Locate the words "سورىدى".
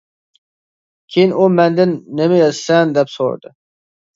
3.19-3.57